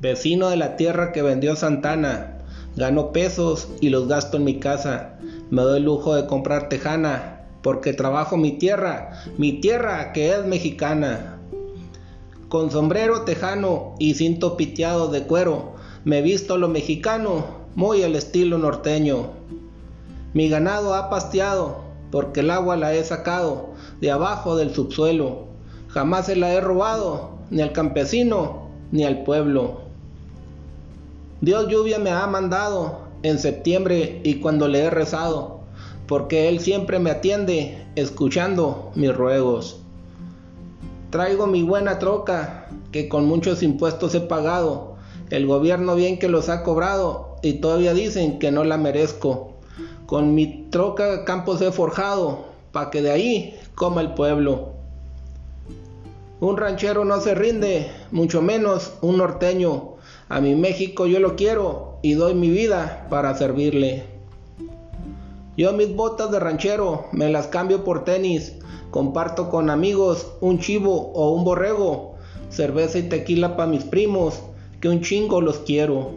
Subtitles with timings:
[0.00, 2.38] Vecino de la tierra que vendió Santana.
[2.74, 5.18] Gano pesos y los gasto en mi casa.
[5.50, 11.38] Me doy lujo de comprar tejana, porque trabajo mi tierra, mi tierra que es mexicana.
[12.48, 17.44] Con sombrero tejano y cinto piteado de cuero, me visto lo mexicano,
[17.74, 19.28] muy al estilo norteño.
[20.32, 25.48] Mi ganado ha pasteado, porque el agua la he sacado de abajo del subsuelo.
[25.88, 29.89] Jamás se la he robado, ni al campesino, ni al pueblo.
[31.40, 35.60] Dios lluvia me ha mandado en septiembre y cuando le he rezado,
[36.06, 39.80] porque Él siempre me atiende escuchando mis ruegos.
[41.08, 44.96] Traigo mi buena troca, que con muchos impuestos he pagado,
[45.30, 49.54] el gobierno bien que los ha cobrado y todavía dicen que no la merezco.
[50.04, 54.72] Con mi troca campos he forjado, pa' que de ahí coma el pueblo.
[56.40, 59.94] Un ranchero no se rinde, mucho menos un norteño.
[60.30, 64.04] A mi México yo lo quiero y doy mi vida para servirle.
[65.56, 68.54] Yo mis botas de ranchero me las cambio por tenis,
[68.92, 72.14] comparto con amigos un chivo o un borrego,
[72.48, 74.40] cerveza y tequila para mis primos,
[74.80, 76.12] que un chingo los quiero.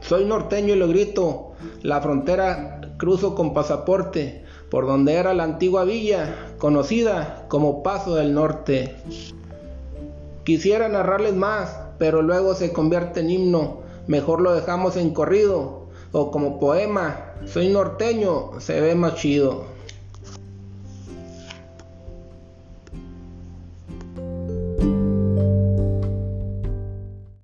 [0.00, 1.52] Soy norteño y lo grito,
[1.82, 8.32] la frontera cruzo con pasaporte, por donde era la antigua villa, conocida como Paso del
[8.32, 8.96] Norte.
[10.44, 16.30] Quisiera narrarles más, pero luego se convierte en himno, mejor lo dejamos en corrido o
[16.30, 17.34] como poema.
[17.44, 19.73] Soy norteño, se ve más chido.